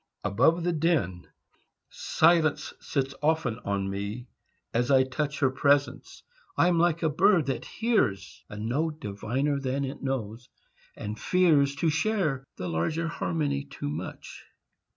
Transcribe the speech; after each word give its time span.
ABOVE 0.23 0.63
THE 0.63 0.73
DIN 0.73 1.27
Silence 1.91 2.73
sits 2.79 3.13
often 3.21 3.59
on 3.59 3.87
me 3.87 4.29
as 4.73 4.89
I 4.89 5.03
touch 5.03 5.41
Her 5.41 5.51
presence; 5.51 6.23
I 6.57 6.69
am 6.69 6.79
like 6.79 7.03
a 7.03 7.07
bird 7.09 7.45
that 7.45 7.65
hears 7.65 8.43
A 8.49 8.57
note 8.57 8.99
diviner 8.99 9.59
than 9.59 9.85
it 9.85 10.01
knows, 10.01 10.49
and 10.95 11.19
fears 11.19 11.75
To 11.75 11.91
share 11.91 12.43
the 12.55 12.67
larger 12.67 13.07
harmony 13.07 13.63
too 13.63 13.89
much. 13.89 14.43